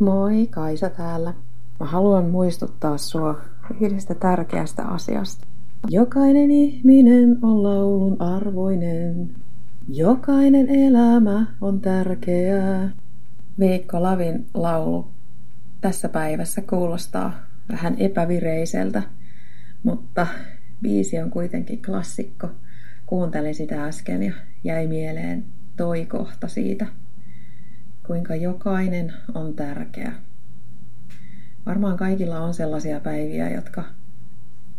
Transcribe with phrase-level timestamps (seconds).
[0.00, 1.34] Moi, Kaisa täällä.
[1.80, 3.40] Mä haluan muistuttaa sua
[3.80, 5.46] yhdestä tärkeästä asiasta.
[5.88, 9.30] Jokainen ihminen on laulun arvoinen.
[9.88, 12.90] Jokainen elämä on tärkeää.
[13.58, 15.08] Veikko Lavin laulu
[15.80, 17.32] tässä päivässä kuulostaa
[17.72, 19.02] vähän epävireiseltä,
[19.82, 20.26] mutta
[20.82, 22.48] biisi on kuitenkin klassikko.
[23.06, 24.32] Kuuntelin sitä äsken ja
[24.64, 25.44] jäi mieleen
[25.76, 26.86] toi kohta siitä
[28.06, 30.12] kuinka jokainen on tärkeä.
[31.66, 33.84] Varmaan kaikilla on sellaisia päiviä, jotka,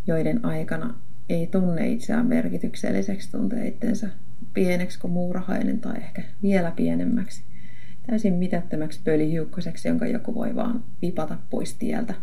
[0.08, 0.94] joiden aikana
[1.30, 4.10] ei tunne itseään merkitykselliseksi, tuntee itsensä
[4.54, 7.44] pieneksi kuin muurahainen tai ehkä vielä pienemmäksi,
[8.08, 12.14] täysin mitättömäksi pölyhiukkoseksi, jonka joku voi vaan vipata pois tieltä.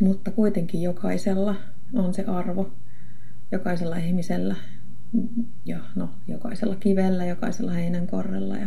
[0.00, 1.54] Mutta kuitenkin jokaisella
[1.94, 2.72] on se arvo,
[3.52, 4.56] jokaisella ihmisellä
[5.64, 8.66] ja no, jokaisella kivellä, jokaisella heinänkorrella ja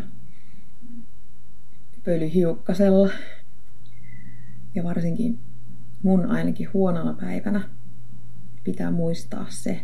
[2.04, 3.10] pölyhiukkasella.
[4.76, 5.40] Ja varsinkin
[6.04, 7.70] mun ainakin huonona päivänä
[8.64, 9.82] pitää muistaa se.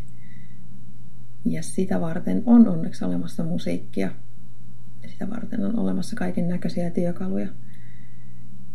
[1.45, 4.11] Ja sitä varten on onneksi olemassa musiikkia.
[5.07, 7.47] Sitä varten on olemassa kaiken näköisiä työkaluja,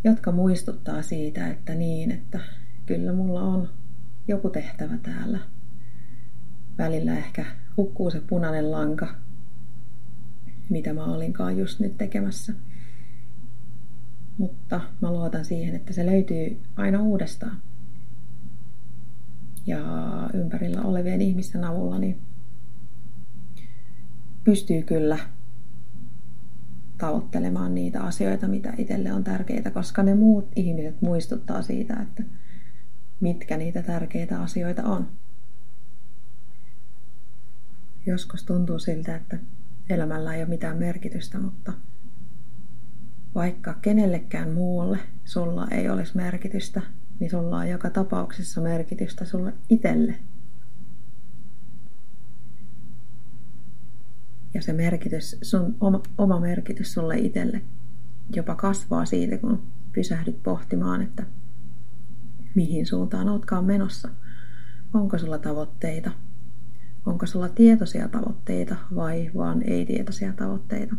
[0.05, 2.41] jotka muistuttaa siitä, että niin, että
[2.87, 3.69] kyllä mulla on
[4.29, 5.39] joku tehtävä täällä.
[6.79, 9.15] Välillä ehkä hukkuu se punainen lanka,
[10.71, 12.53] mitä mä olinkaan just nyt tekemässä
[14.39, 17.61] mutta mä luotan siihen, että se löytyy aina uudestaan.
[19.67, 19.81] Ja
[20.35, 22.21] ympärillä olevien ihmisten avulla niin
[24.45, 25.19] pystyy kyllä
[26.99, 32.23] tavoittelemaan niitä asioita, mitä itselle on tärkeitä, koska ne muut ihmiset muistuttaa siitä, että
[33.21, 35.09] mitkä niitä tärkeitä asioita on.
[38.07, 39.39] Joskus tuntuu siltä, että
[39.91, 41.73] elämällä ei ole mitään merkitystä, mutta
[43.35, 46.83] vaikka kenellekään muulle sulla ei olisi merkitystä,
[47.21, 50.15] niin sulla on joka tapauksessa merkitystä sulle itselle.
[54.55, 57.61] Ja se merkitys, sun oma, oma merkitys sulle itselle
[58.37, 61.27] jopa kasvaa siitä, kun pysähdyt pohtimaan, että
[62.55, 64.09] mihin suuntaan ootkaan menossa.
[64.95, 66.11] Onko sulla tavoitteita?
[67.07, 70.97] Onko sulla tietoisia tavoitteita vai vaan ei-tietoisia tavoitteita?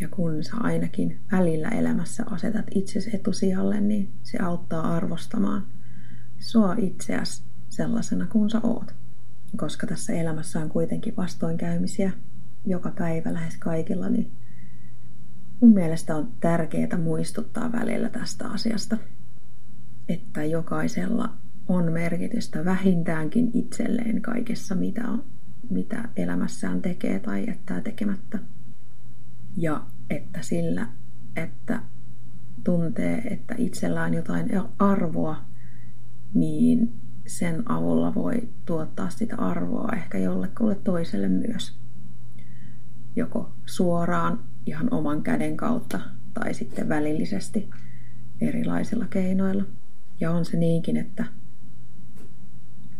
[0.00, 5.66] Ja kun sä ainakin välillä elämässä asetat itsesi etusijalle, niin se auttaa arvostamaan
[6.38, 8.94] sua itseäsi sellaisena kuin sä oot.
[9.56, 12.12] Koska tässä elämässä on kuitenkin vastoinkäymisiä
[12.66, 14.32] joka päivä lähes kaikilla, niin
[15.60, 18.98] mun mielestä on tärkeää muistuttaa välillä tästä asiasta,
[20.08, 21.32] että jokaisella
[21.68, 25.24] on merkitystä vähintäänkin itselleen kaikessa, mitä, on,
[25.70, 28.38] mitä elämässään tekee tai jättää tekemättä.
[29.56, 30.86] Ja että sillä,
[31.36, 31.82] että
[32.64, 35.44] tuntee, että itsellä on jotain arvoa,
[36.34, 36.92] niin
[37.26, 41.78] sen avulla voi tuottaa sitä arvoa ehkä jollekulle toiselle myös.
[43.16, 46.00] Joko suoraan ihan oman käden kautta
[46.34, 47.70] tai sitten välillisesti
[48.40, 49.64] erilaisilla keinoilla.
[50.20, 51.24] Ja on se niinkin, että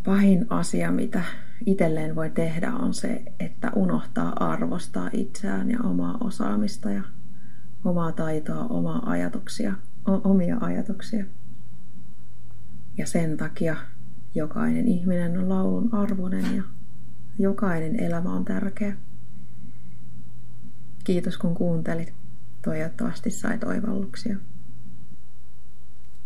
[0.05, 1.23] pahin asia, mitä
[1.65, 7.03] itselleen voi tehdä, on se, että unohtaa arvostaa itseään ja omaa osaamista ja
[7.85, 9.73] omaa taitoa, omaa ajatuksia,
[10.05, 11.25] omia ajatuksia.
[12.97, 13.75] Ja sen takia
[14.35, 16.63] jokainen ihminen on laulun arvoinen ja
[17.39, 18.95] jokainen elämä on tärkeä.
[21.03, 22.13] Kiitos kun kuuntelit.
[22.61, 24.37] Toivottavasti sait oivalluksia.